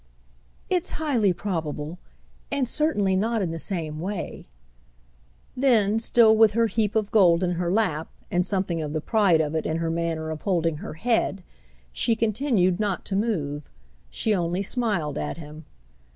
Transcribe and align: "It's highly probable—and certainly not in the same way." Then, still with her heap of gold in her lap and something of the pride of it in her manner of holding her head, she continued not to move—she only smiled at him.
"It's 0.67 0.93
highly 0.97 1.31
probable—and 1.31 2.67
certainly 2.67 3.15
not 3.15 3.43
in 3.43 3.51
the 3.51 3.59
same 3.59 3.99
way." 3.99 4.47
Then, 5.55 5.99
still 5.99 6.35
with 6.35 6.53
her 6.53 6.65
heap 6.65 6.95
of 6.95 7.11
gold 7.11 7.43
in 7.43 7.51
her 7.51 7.71
lap 7.71 8.09
and 8.31 8.43
something 8.43 8.81
of 8.81 8.93
the 8.93 8.99
pride 9.01 9.41
of 9.41 9.53
it 9.53 9.67
in 9.67 9.77
her 9.77 9.91
manner 9.91 10.31
of 10.31 10.41
holding 10.41 10.77
her 10.77 10.93
head, 10.95 11.43
she 11.91 12.15
continued 12.15 12.79
not 12.79 13.05
to 13.05 13.15
move—she 13.15 14.33
only 14.33 14.63
smiled 14.63 15.19
at 15.19 15.37
him. 15.37 15.65